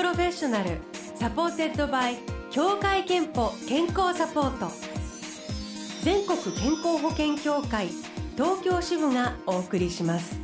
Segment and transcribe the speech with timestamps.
[0.00, 0.78] Professional
[1.14, 2.16] supported by
[2.50, 4.72] 協会けんぽ健康サポート。
[6.02, 7.88] 全国健康保険協会
[8.34, 10.40] 東京支部がお送りします。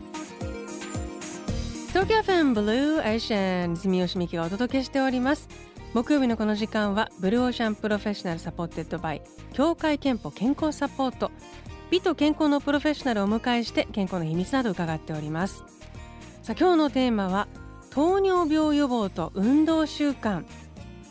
[1.88, 5.48] 東京 FM Blue Ocean 住吉美紀がお届けしております。
[5.94, 9.22] 木曜日のこの時間は Blue Ocean Professional supported by
[9.54, 11.30] 協会けんぽ健康サポート。
[11.90, 15.64] 美と健康のプロフェッショナルをお迎えして健康の秘密など伺っております。
[16.42, 17.48] さあ今日のテーマは
[17.96, 20.44] 糖尿病予防と運動習慣。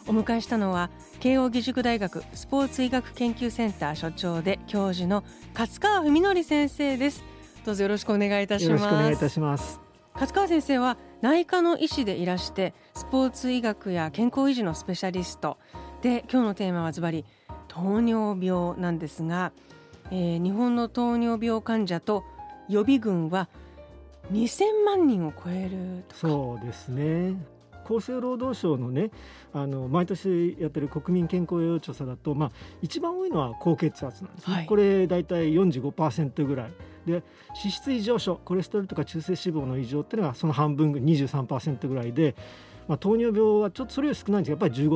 [0.07, 5.23] お迎えしたのは慶應義塾大学スポーツ医学研究センター所長で教授の
[5.57, 7.23] 勝川文則先生です。
[7.65, 8.83] どうぞよろしくお願いいたします。
[8.83, 9.81] よろしくお願いいたします。
[10.13, 15.57] 勝川先生は内科の医師でいらしてスポーツ医学や健康維持のスペシャリスト
[16.03, 17.25] で今日のテーマはズバリ
[17.67, 19.53] 糖尿病なんですが、
[20.11, 22.23] えー、日本の糖尿病患者と
[22.69, 23.49] 予備軍は
[24.31, 27.35] 2000万人を超えるそうですね。
[27.85, 29.11] 厚生労働省のね
[29.53, 32.51] あの毎年やってる国民健康栄養調査だと、まあ、
[32.81, 36.71] 一番多いのは高血圧なんですね、はい、これ大体45%ぐらい。
[37.05, 42.35] で脂質異常症コレステロールとか中性脂肪の異常っていうのはその半分23%ぐらいで、
[42.87, 44.87] まあ、糖尿病はちょっとそれより少ないんですけどやっぱり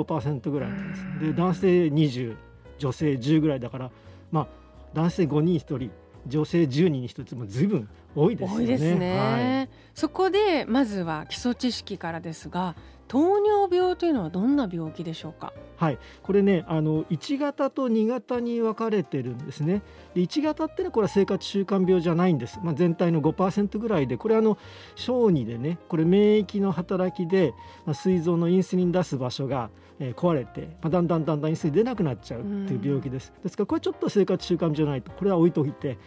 [0.42, 1.20] 15%ぐらいなんです。
[1.20, 2.36] で男性20
[2.80, 3.92] 女性10ぐらいだから、
[4.32, 4.48] まあ、
[4.96, 5.92] 男性5人1人
[6.30, 8.58] 女性10人に1つもずいぶん多いですね。
[8.58, 9.70] 多いですね、はい、
[10.00, 12.78] そこでまずは基礎知識からですが
[13.10, 15.52] 糖尿病というのはどんな病気でしょうか？
[15.76, 15.98] はい。
[16.24, 19.82] これねあの1型と2型に分かれてるんですね。
[20.14, 24.58] で1型ってのはこれは生活習慣病じゃないんです、まあ、全体の5%ぐらいでこれあの
[24.96, 27.54] 小児でねこれ免疫の働きで、
[27.86, 35.98] まあ、膵臓のインスリン出す場所が、えー、壊れて、まあ、だんだんだんだんインスリン出なくなっちゃうっていう病気です、ですからこれちょっと生活習慣病じゃないとこれは置いといて。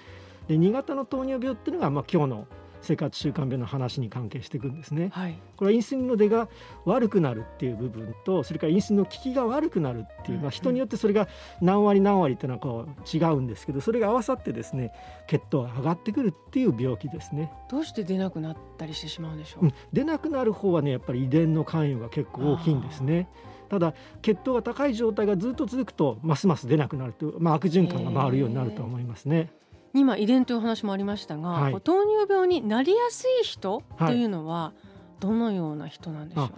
[0.49, 2.47] で2型の糖尿病っていうのが、まあ、今日の
[2.83, 6.49] 生活習慣病の話に関係していくんですね、はい、これはインスリンの出が
[6.85, 11.29] 悪くなるっていう部分とそれからインスリンの効きが悪くなるっていう、まあ、人によってそれが
[11.61, 14.93] 何割何割っていうのはこう違うんですけどそれが合わさってですね
[15.29, 17.53] 血糖が上がってくるっていう病気ですね。
[17.71, 23.29] どうして出なくなったりしてしまうんでしょう、うん、出なくなる方はねやっぱり遺伝の関与が結構大きいんですね。
[23.69, 29.49] ただ血糖が高い状態がずっと続くとますます出なくなるという、まあ、悪循環が回るようになると思いますね。
[29.95, 34.73] 今遺伝という話もありましたが、はい、糖尿病になりやすい人というのは
[35.21, 36.53] どのような人なんでしょう、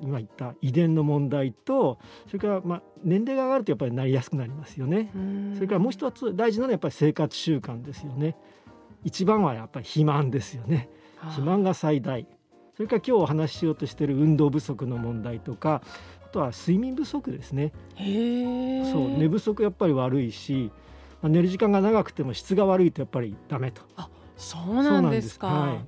[0.00, 5.10] 今言った遺伝の問題とそれからまあ年齢が上がるとやっぱりなりやすくなりますよね。
[5.54, 8.36] それからもう一つ大事なのはやっぱり生活習慣ですよね。
[9.04, 10.88] 一番はやっぱり肥満ですよね。
[11.20, 12.26] 肥満が最大。
[12.76, 15.82] それから今日お話ししようとしている運動不足の問題とか
[16.24, 17.72] あとは睡眠不足ですね。
[17.96, 20.72] そう寝不足やっぱり悪いし
[21.22, 23.82] まあ、寝る時間が長くても質が悪いとやっぱりダメと。
[23.96, 25.46] あそうなんですか。
[25.46, 25.82] は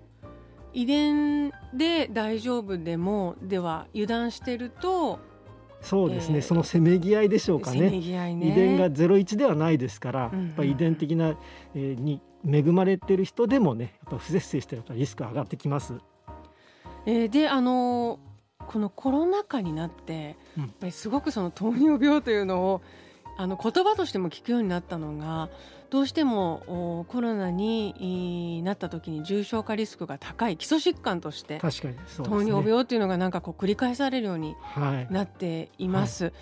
[0.73, 5.19] い、遺伝で大丈夫でもでは油断してると
[5.81, 11.37] そうですね、えー、そのせめぎ合いでしょうかね、ね、遺伝がゼロ一ではないですから、うんうん、やっぱ遺伝的な、
[11.75, 15.95] えー、に恵まれてる人でもねやっぱ不節制してるとリスク上がってきます。
[17.07, 18.19] えー、であの
[18.67, 22.81] このコロナ禍になって、やっぱりすごくその糖尿病というのを
[23.37, 25.49] あの言葉としても聞くようになったのが
[25.91, 34.57] どうしてもコロナになった時に重症化リスクが高い基礎疾患として確かに、ね、糖尿病っていうのがなんかこう繰り返されるように
[35.11, 36.33] なっています。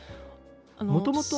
[0.81, 1.31] もともと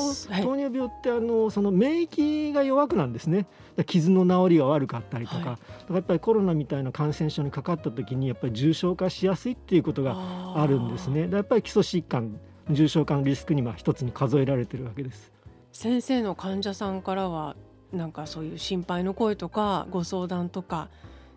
[0.43, 3.47] 糖尿病ってあのその免疫が弱くなんですね。
[3.87, 5.59] 傷の治りが悪かったりとか,、はい、だか
[5.91, 10.17] らやっぱりコロナみたいな感染症にかかった時にやっぱり重症化しやすいっていうことが
[10.57, 11.29] あるんですね。
[11.31, 12.39] やっぱり基礎疾患
[12.71, 15.34] 重症化のリスクには一つに数えられてるわけです。
[15.75, 17.57] 先生の患者さんからは
[17.93, 20.89] なんかそういう心配の声とかご相談とか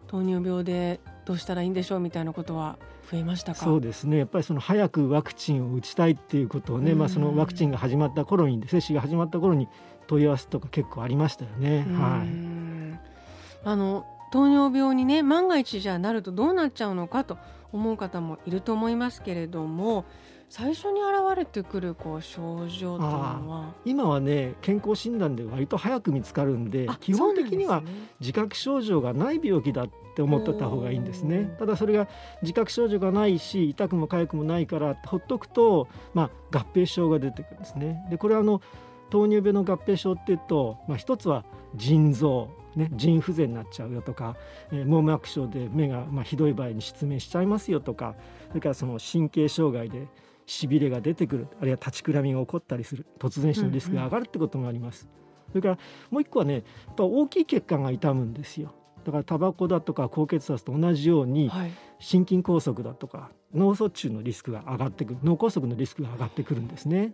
[0.06, 2.78] 糖尿病でどうしたらいいんでしょうみたいなことは
[3.12, 3.66] 増えましたか？
[3.66, 4.18] そうですね。
[4.18, 9.68] やっぱりその早くワクチンを打ちたいっていうことをね、まあ、そのワクチンが始まった頃に接種が始まった頃に
[10.06, 11.80] 問い合わせとか結構ありましたよね。
[11.80, 17.40] はい、あの糖尿病にね万が一じゃなるとどうなっちゃうのかと
[17.72, 20.06] 思う方もいると思いますけれども
[20.50, 23.74] 最初に現れてくるこう症状というのは。
[23.86, 27.84] 今はね健康診断で割と早く見つかるんで基本的には
[28.20, 31.56] 自覚症状がない病気だって思ってた方がいいんですね。
[31.60, 32.08] ただそれが
[32.42, 38.06] 自覚症状がないし痛くも痒くもないからほっとくと、まあ、合併症が出てくるんですね。
[38.10, 38.62] でこれはあの
[39.10, 41.46] 糖尿病の合併症っていうと、まあ、一つは
[41.76, 44.36] 腎臓ね、腎不全になっちゃうよとか、
[44.72, 48.14] えー、網膜症で目が、まあ、ひどい場合に失明しちゃいますよとか
[48.50, 50.08] それからその神経障害で
[50.48, 55.08] しびれが出てくるあるいは立ちくらみが起こったりする突然死のリスクが上がるってこともあります。
[55.08, 55.78] うんうん、それから
[56.10, 58.74] もう一個はねやっぱ大きい血管が痛むんですよ。
[59.06, 67.14] だからタバコだとか高血圧と同じように、はい心筋梗塞だとか脳卒中のリスクが上がってくる脳梗塞のリスクが上がってくるんですね。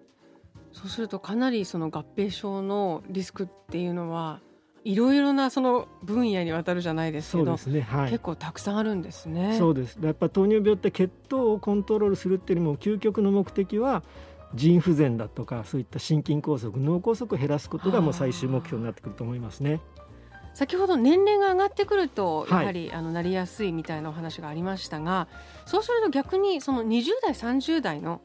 [0.71, 4.41] そうするとかなりその合併症のリスクっていうのは
[4.85, 7.81] いろいろなその分野にわたるじゃないですけどね。
[7.81, 8.09] はい。
[8.09, 9.57] 結構たくさんあるんですね。
[9.57, 9.97] そうです。
[10.01, 14.03] やっぱ糖尿病って血糖をコントロールするっていうよりも究極の目的は
[14.55, 19.79] 腎不全だとかそういった心筋梗塞脳梗塞を減らすことがもう最終目標になってくると思いますね。
[20.53, 25.27] 先ほど年齢が上がってくるとやはいはり、あのなりやすいみたいなお話がありましたが
[25.65, 28.21] そうすると逆にその20代30代の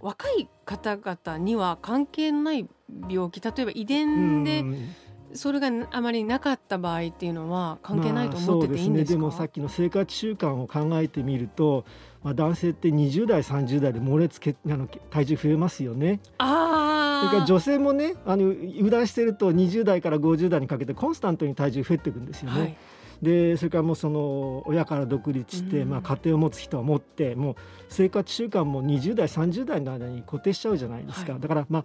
[0.00, 2.68] 若い方々には関係ない
[3.08, 4.94] 病気例えば遺伝でうん
[5.34, 9.44] それがあまりなかった場合っていうのは関係ないと思ってていいんですか、まあ、そうですね。
[9.44, 11.84] でもさっきの生活習慣を考えてみると、
[12.22, 16.20] まあ、男性って20代30代で猛烈けあの体重増えますよね。
[16.38, 22.60] ああそれから女性もねあの油断してると20代から50代にかけてコンスタントに体重増えていくんですよね。
[22.60, 22.76] はい。
[23.22, 25.90] でそれからもうその親から独立して、うん。
[25.90, 27.56] まあ、家庭を持つ人は持ってもう
[27.88, 31.40] 生活習慣も20代30代の間に固定しちゃうじゃないですか、はい。
[31.40, 31.84] だからまあ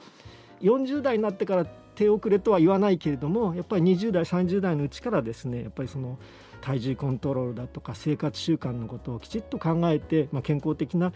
[0.61, 1.65] 40代になってから
[1.99, 6.17] 手遅れとは言わないけれどもやっぱり20代30代のうちからですねやっぱりその
[6.61, 11.11] 体重コントロールだとか生活習慣のことをきちっと考えて、まあ、健康的な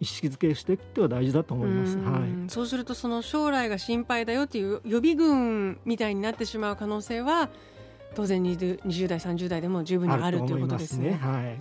[0.00, 1.96] 意識づけをしていくっては大事だと思います。
[1.96, 2.12] うん。
[2.12, 2.30] はい。
[2.48, 7.50] そうするとその将来が心配だよっていう予備軍みたいになってしまう可能性は
[8.14, 11.12] 当然 20, 20代30代でも十分にあるということですね。
[11.12, 11.56] はい、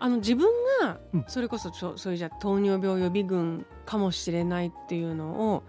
[0.00, 0.48] あの自分
[0.82, 1.24] がうん。
[1.28, 5.62] それこそちょそういうじゃ糖尿病予備軍かもしれないっていうのを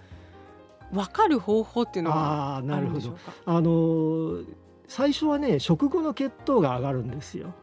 [0.92, 3.18] 分かる方法っていうのはあなるほど。
[3.46, 4.46] あのー
[4.88, 7.56] 最初はね食後の血糖が上がるんですよ。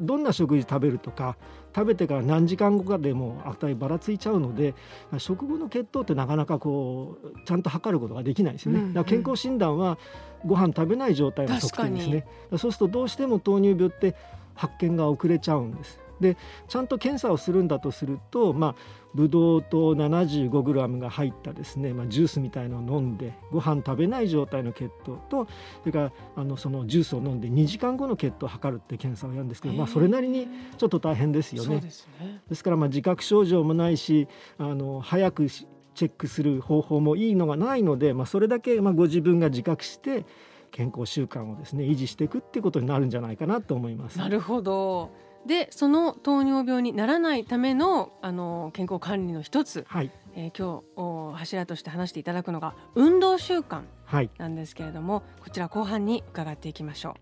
[0.00, 1.36] どんな食事食べるとか
[1.72, 4.74] 食べてから何時間後かでも値ばらついちゃうので
[5.18, 8.80] 食後の血糖ってなかなかこうちゃんと測ることができないですよね。
[8.80, 9.98] うんうん健康診断は
[10.44, 12.26] ご飯食べない状態の測定ですね。
[12.58, 14.16] そうするとどうしても糖尿病って
[14.54, 16.00] 発見が遅れちゃうんです。
[16.20, 16.36] で
[16.68, 18.74] ちゃんと検査をするんだとすると、まあ、
[19.14, 25.46] ブドウ糖 75g が入ったですね、まあ、ジュースみたいのを飲んでご飯食べない状態の血糖と
[25.80, 31.80] それからあのそのジュースを飲んで2時間後の血糖を測るって検査をやるんですけど、まあ、それなりにちょっと大変ですよね。
[31.80, 32.40] ですね。
[32.48, 34.28] ですからまあ自覚症状もないし
[34.58, 40.26] あの早くしチェックする方法もいいのがないので、まあ、それだけまあご自分が自覚して
[40.72, 44.18] 健康習慣をですね維持していくっていうことになるんじゃないかなと思います。
[44.18, 45.10] なるほど。
[45.46, 57.14] でその糖尿病にならないためのあの健康管理の一つ、はい、えー今日お柱として話していただくのが運動習慣はい、なんですけれどもこちら後半に伺っていきましょう。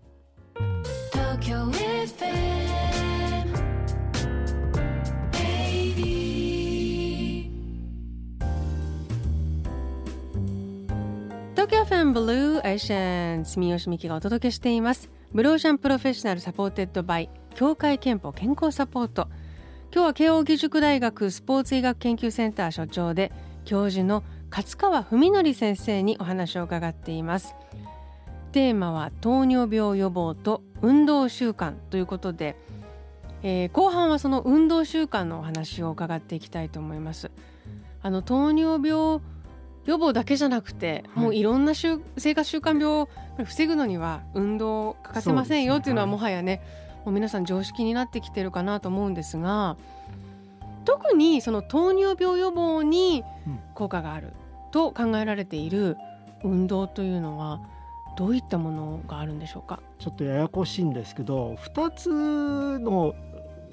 [1.11, 2.73] 東京 FM
[5.31, 5.83] 80
[11.51, 15.09] 東京 FM Blue Ocean 住吉美紀がお届けしています。
[15.33, 19.27] Blue Ocean Professional supported by 協会けんぽ健康サポート。
[19.93, 23.31] 今日は慶應義塾大学スポーツ医学研究センター所長で
[23.63, 27.55] 教授の勝川史憲先生にお話を伺っています。
[28.53, 32.55] テーマは糖尿病予防と運動習慣ということで、
[33.43, 37.29] えー後半はその運動習慣のお話を伺っていきたいと思います。
[38.01, 39.21] あの糖尿病
[39.85, 41.23] 予防だけじゃなくて、はい。
[41.23, 43.09] もういろんな習生活習慣病を
[43.43, 46.11] 防ぐのには運動欠かせませんよそうですねっていうのははい。
[46.11, 46.61] もはやね
[47.05, 49.77] もう皆さん常識になってきてるかなと思うんですが
[50.85, 54.33] 特にその糖尿病予防にうん効果がある
[54.71, 55.97] と考えられている
[56.43, 57.61] 運動というのは
[58.17, 59.79] どういったものがあるんでしょうか？
[59.97, 63.15] ちょっとややこしいんですけど2つの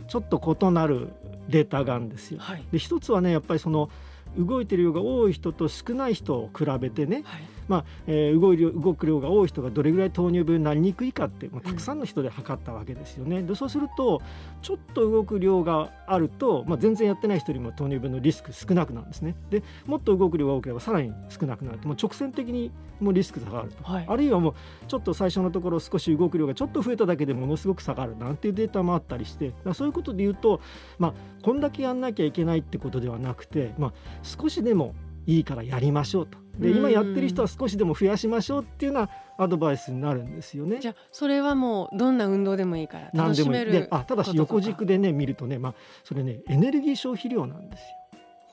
[0.08, 1.12] ちょっと異なる
[1.48, 2.40] データがあるんですよ。
[2.40, 3.90] はい、で一つはねやっぱりその
[4.38, 13.42] 動いてる量が多い人と少ない人を比べてね、はいまあえー動い量動く量が多い人がどれぐらい糖尿病になりにくいかって、まあ、たくさんの人で測ったわけですよね。
[13.42, 14.20] でそうすると
[14.60, 19.36] ちょっと動く量があると、まあ、全然やってない人よりも糖尿病のリスク少なくなるんですね。
[19.50, 23.84] でもっと動く量が多ければさらに少なくなるともう直線的にもうリスクが下がると。
[23.84, 24.54] はいあるいはもう
[24.88, 30.60] ちょっと最初のところ少し動く量がちょっと増えただけでものすごく下がるなんていうデータもあったりしてそういうことで言うと、
[30.98, 33.92] まあ、こんだけやんなきゃいけないってことではなくて、まあ、
[34.22, 34.94] 少しでも
[35.26, 36.38] いいからやりましょうと。
[36.58, 36.78] でうん。
[36.78, 40.78] 今やってる人は少しでも増やしましょうっていうようなアドバイスになるんですよね。
[40.80, 40.88] じ。
[40.88, 43.58] ゃあそれはもうどんな運動でもいいから何でもいい。
[43.58, 45.74] 楽しめるであただし横軸でね見るとね、まあ、
[46.04, 47.80] それねエネルギー消費量なんです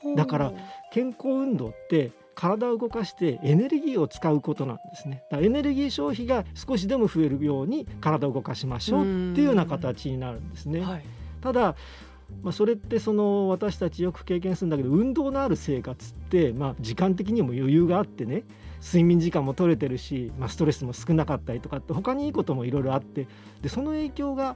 [0.05, 0.15] よ。
[0.15, 0.53] だから
[0.91, 5.23] 健康運動って体を動かしてエネルギーを使うことなんですね。
[5.31, 9.03] エネルギー消費が少しでも増えるように体を動かしましょうっ
[9.35, 11.03] ていうような形になるんですね、はい。
[11.41, 11.75] ただ
[12.43, 18.43] まあ、それってその私たちよく経験するんだけど運動のある生活って、まあ、時間的にも余裕があってね
[18.81, 23.27] 睡眠時間も取れてるし、まあ、ストレスも少なかったりとかって他にいいこともいろいろあって
[23.61, 24.55] でその影響が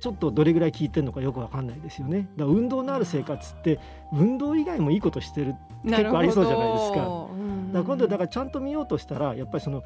[0.00, 2.28] ちょっとどれぐらい効いてるのかよくわかんないですよね。
[2.36, 3.80] だから運動のある生活って
[4.12, 9.82] 運動以外もいいことしてる結構ありそうじゃないですかうんだから今度だからちゃんと見ようとしたらやっぱりその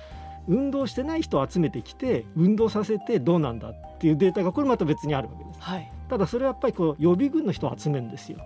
[0.49, 5.61] 運動してない人を集めてきて運動させてどうなんだっていうデータがこれまた別にあるわけです。
[5.61, 8.39] はい、ただそれはやっぱりこう予備軍の人を集めるんですよ。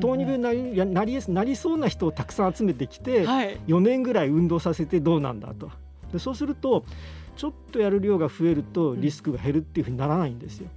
[0.00, 0.86] 糖尿病になりや
[1.26, 5.70] なりそうな人をたくさん集めてきて、はい、4年ぐらい運動させてどうなんだと。
[6.10, 6.84] でそうすると
[7.36, 10.68] ちょっとやる量が増えるとリスクが減るっていうふうにならないんですよ。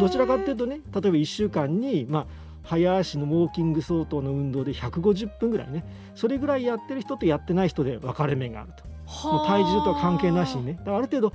[0.00, 2.26] どちらかっていうとね例えば1週間にまあ
[2.62, 5.84] 早足のウォーキング相当の運動で150分ぐらいね
[6.14, 8.84] それぐらいやってる人とやってない人で分かれ目があると。
[9.28, 10.80] もう体重とは関係なしにね。
[10.86, 11.32] ある程度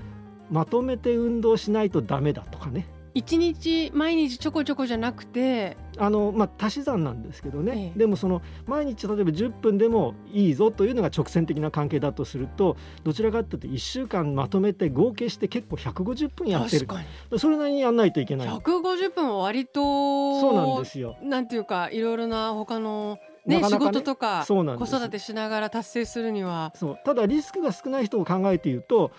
[0.49, 7.99] まとめて運動しないとダメだとかね一日毎日ちょこちょこじゃなくてあのまあ足し算なんですけどね、ええ。
[7.99, 16.85] でもその毎日例えば10分でもいいぞというのが直線的な関係だとするとどちらかというと1週間まとめて合計して結構150分やってる。
[16.85, 17.39] 確かに。
[17.39, 18.47] それなりにやんないといけない。
[18.47, 21.17] 150分は割とそうなんですよ。
[21.21, 23.91] なんていうかいろいろな他のねなかなかね。
[23.91, 26.71] 仕事とかそうなんです子育てしながら達成するには。
[26.75, 26.97] そう。
[27.03, 29.11] ただリスクが少ない人を考えて言うと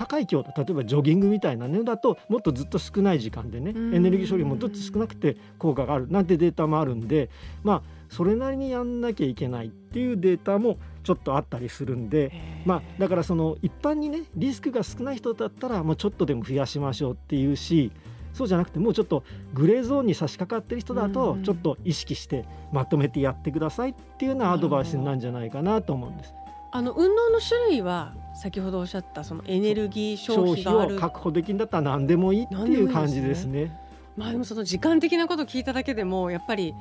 [0.00, 3.94] 高い強度例えばジョギングみたいなのだともっとずっと少ない時間でねうん。
[3.94, 7.28] エネルギー処理もずっと少なくて効果があるなんてデータもあるんで
[7.62, 12.32] まあそれなりにやんなきゃいけないっていうデータもちょっとあったりするんで
[12.64, 17.92] まあだからその一般にねリスクが少ない人だったらもうちょっとでも増やしましょうっていうし
[18.32, 21.42] そうじゃなくてもうちょっとグレーゾーンに差し掛かってる人だとうん。
[21.42, 26.32] ちょっと意識してまとめてやってくださいっていうようなアドバイスになるんじゃないかなと思うんです。
[26.72, 33.76] あの運動の種類は先ほどおっしゃったそのエネルギー消消費を確保できるんだったら何でもいいっていう感じですね。
[34.16, 36.74] まあでもその時間的なことを聞いただけでもやっぱり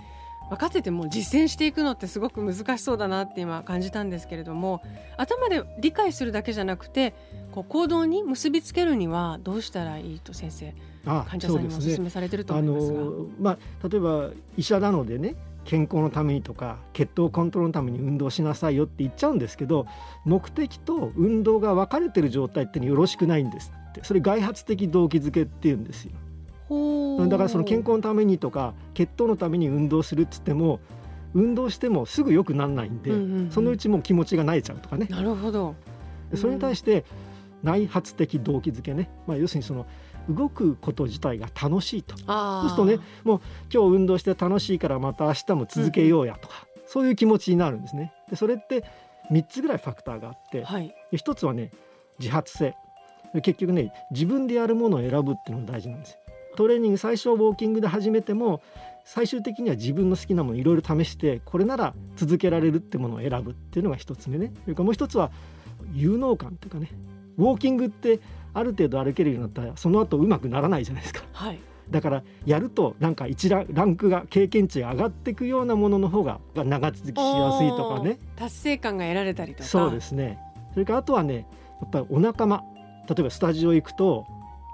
[0.50, 4.82] 分かってても実践していくのってすごく難しそうだなって今感じたんですけれども
[5.15, 7.13] 頭で理解するだけじゃなくて
[7.51, 10.74] こう行動に結びつけるにはどうしたらいいと先生
[11.06, 13.00] あ患者さんにもお勧めされてるとあ思いますが。
[13.00, 15.36] のまあ例えば医者なのでね
[15.66, 19.86] 健康のためにとか血糖コントロールのために運動しなさいよって言っちゃうんですけど
[20.25, 24.04] 目的と運動が分かれてる状態ってよろしくないんですって。
[24.04, 26.12] それ外発的動機づけって言うんですよ。
[27.28, 30.80] だからその健康のためにとか血糖のために運動するっつっても
[31.34, 33.51] 運動してもすぐ良くならないんで、うんうんうん。
[33.51, 35.08] そのうちもう気持ちが慣れちゃうとかね。
[35.10, 35.75] なるほど。
[36.32, 37.06] でそれに対して
[37.63, 39.86] 内発的動機づけね、まあ、要するにその
[40.29, 43.41] 動くこと自体が楽しいとあそうするとねもう
[43.74, 48.13] 今日運動して楽しいからまた明日も続けようやとか、そういう気持ちになるんですね。
[48.29, 48.83] でそれって
[49.31, 50.88] 3つぐらいファクターがあってはい。
[51.12, 51.71] で1つはね
[52.19, 52.75] 自発性
[53.33, 56.19] で結局ね自分でやるものを選ぶっていうのが大事なんですよ。
[56.55, 58.62] トレーニング最初はウォーキングで始めても
[59.05, 65.31] 最終的には自分の好きなものいろいろ試してこれなら続けられるってものを選ぶっていうのが一つ目ねそれからもう一つは
[65.93, 66.91] 有能感っていうかね
[67.38, 68.19] ウォーキングって
[68.53, 71.60] ある程度歩けるようになったらその後うまくならないじゃないですかはい。
[71.89, 79.70] だからやるとなんか一ランランクが経験値が上がっていくようなものの方が長続きしやすいとかね達成感が得られたりとか。
[79.70, 80.39] そうですね
[80.74, 81.48] それからあとはね
[81.82, 82.63] やっぱりお仲間
[83.08, 84.27] 例えばスタジオ行くと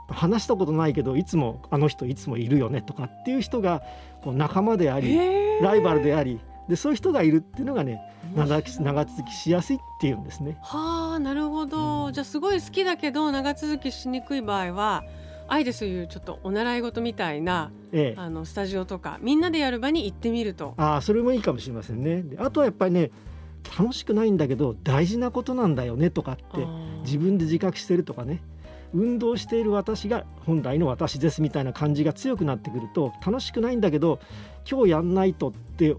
[0.10, 3.82] 話したことないけどいつもあの人いつもいるよねとかっていう人が
[4.24, 5.18] こう仲間であり
[5.62, 8.02] ライバルでありでそういう人がいるっていうのがね
[8.36, 10.58] 長き長続きしやすいっていうんですね。
[10.62, 15.04] はあなるほどじゃあすごい好きだけど長続きしにくい場合は
[15.48, 20.74] あえてそういうちょっとお習い事みたいなええ、あのスタジオとかみんなでやる場に行ってみると。
[20.78, 22.24] ああそれもいいかもしれませんね。
[22.24, 23.12] であとはやっぱりね
[23.78, 26.44] 楽しくないんだけど大事なことなんだよねとかって
[27.04, 28.44] 自分で自覚してるとかね
[28.94, 34.20] 運動している私が本来の私ですみたいな感じが強くなってくると楽しくないんだけど
[34.70, 35.96] 今日やんないとって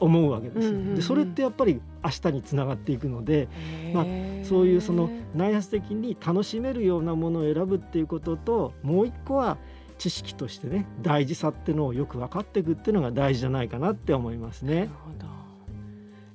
[0.00, 3.48] 思うわけですでそれってやっぱり明日につながっていくので
[3.92, 4.04] まあ
[4.44, 9.58] そういうその内発的に楽しめるようなものを選ぶっていうことともう一個は
[9.98, 14.88] 知識としてね大事さってのをよく分かっていくっていうのが大事じゃないかなって思いますねなる。
[14.88, 15.26] ほど、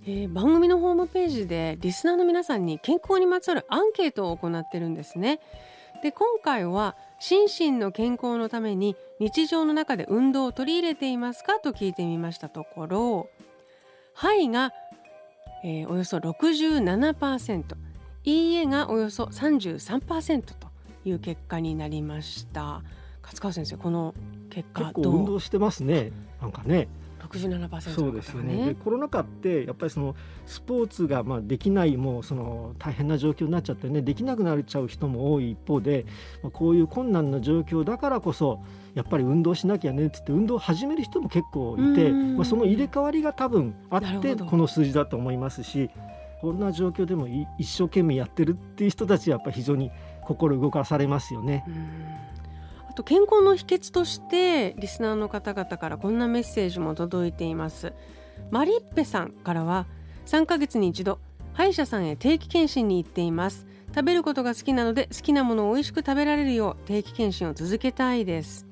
[0.06, 5.40] えー番組のホームページでリスナーの皆さんに健康にまつわるアンケートを行ってるんですね。
[6.04, 13.30] で今回は心身の健康のために日常の中で運動を取り入れていますかと聞いてみましたところ
[14.16, 14.72] 「はい」が、
[15.64, 17.76] えーおよそ67%
[18.26, 20.56] 「いいえ」がおよそ33%と
[21.06, 22.82] いう結果になりました。
[23.22, 24.14] 勝川先生この
[24.50, 25.20] 結果結構どう？
[25.20, 26.12] 運動してますね。
[26.42, 26.88] なんかね
[27.28, 28.68] 67%そうですよね。
[28.68, 30.16] でコロナ禍ってやっぱりその
[30.46, 36.06] スポーツがまあできないもうその大変な状況になっちゃってねできなくなっちゃう人も多い一方で、
[36.44, 38.62] まあ、こういう困難な状況だからこそ
[38.94, 45.90] やっぱり運動しなきゃねっつって運動を始める人も結構いて、まあ、その入れ替わりが多分あってこの数字だと思いますし
[46.42, 47.28] こんな状況でも
[47.58, 49.92] 一生懸命やってるっていう人たちはやっぱり非常に
[50.22, 51.64] 心動かされますよね。
[52.96, 57.94] と健康の秘訣としてリスナーの方々からこんなメッセージも届いています。
[58.52, 59.86] マリッペさんからは
[60.26, 61.20] 3ヶ月に一度
[61.54, 63.66] 歯医者さんへ定期検診に行っています。
[63.90, 68.66] 食べることが好きなので好きなものを美味しく食べられるよう定期検診を続けたいです。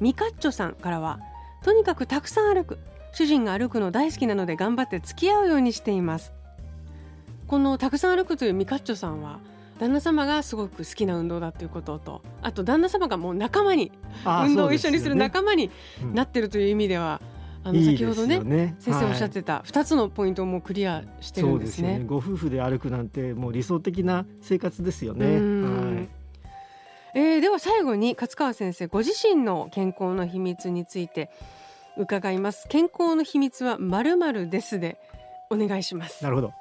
[0.00, 1.20] ミカッチョさんからは
[1.62, 2.78] とにかくたくさん歩く。
[3.12, 6.32] 主人が歩くの大好きなので頑張って付き合うようにしています。
[7.46, 9.38] このたくさん歩くというミカッチョさんは
[9.78, 13.90] 旦那様がすごく好きな運動だということとあと旦那様がもう仲間に
[14.24, 15.70] 運動を一緒にする仲間に
[16.12, 17.20] なってるという意味では、
[17.64, 21.94] あの先ほどね、ね、先生おっしゃってた2つのポイントもクリアしてるんですね。
[21.94, 25.26] すねご夫婦で歩くなんてもう理想的な生活ですよね。
[25.26, 26.08] はい
[27.16, 31.30] えー、では最後に勝川先生ご自身の健康の秘密について
[31.96, 32.68] 伺います。
[32.68, 34.98] 健康の秘密はまるまるですで
[35.48, 36.22] お願いします。
[36.22, 36.52] なるほど。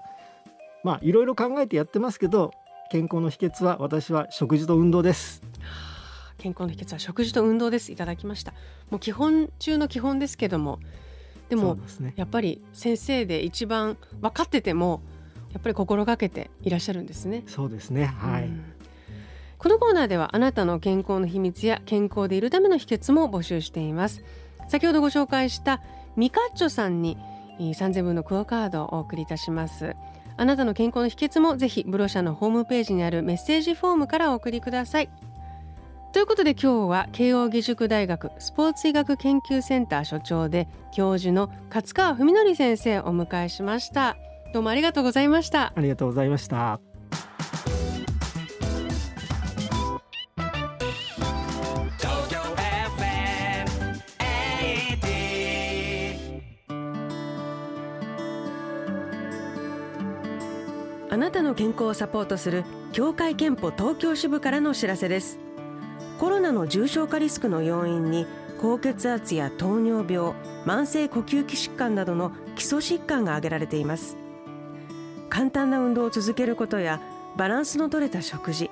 [0.84, 2.52] まあいろいろ考えてやってますけど
[2.92, 5.42] 健康の秘訣は私は食事と運動です。
[6.38, 7.92] 健康の秘訣は食事と運動です。
[7.92, 8.54] いただきました。
[8.90, 10.80] もう基本中の基本ですけども
[11.50, 15.02] でも、ね、やっぱり先生で一番分かってても
[15.52, 17.44] やっぱり心がけていらっしゃるんですね。
[17.48, 18.06] そうですね。
[18.06, 18.50] はい、
[19.58, 24.24] このコーナーではあなたの健康の秘密や健康でいるための秘訣も募集しています。
[24.70, 25.82] 先ほどご紹介した
[26.16, 27.18] ミカッチョさんに
[27.60, 29.96] 3000分のクオカードをお送りいたします
[30.38, 35.10] あなたの健康の秘訣もぜひブロシャのホームページにあるメッセージフォームからお送りください。
[36.12, 44.16] ということで今日は慶應義塾大学スポーツ医学研究センター所長で教授の勝川文則先生をお迎えしました。
[44.54, 45.74] どうもありがとうございました。
[45.76, 46.93] ありがとうございました。
[61.14, 65.38] あなたの健康をサポートする協会憲法東京支部からのお知らせです。
[66.20, 68.26] コロナの重症化リスクの要因に
[68.60, 70.34] 高血圧や糖尿病
[70.66, 74.18] 慢性呼吸器疾患などの基礎疾患が挙げられています。
[75.30, 77.00] 簡単な運動を続けることや
[77.38, 78.72] バランスの取れた食事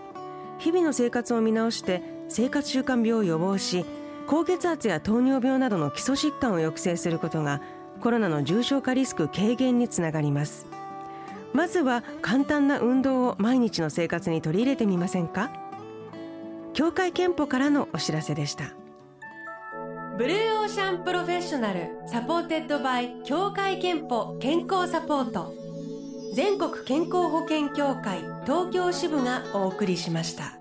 [0.58, 3.86] 日々の生活を見直して生活習慣病を予防し
[4.26, 7.62] 高血圧や糖尿病などの基礎疾患を抑制することが
[8.00, 10.81] コロナの重症化リスク軽減につながります。
[11.54, 15.52] まずは簡単な運動を毎日の生活に取り入れてみませんか？
[16.74, 18.74] 協会けんぽからのお知らせでした。
[20.18, 25.54] Blue Ocean Professional supported by 協会けんぽ健康サポート。
[26.34, 30.61] 全国健康保険協会東京支部がお送りしました。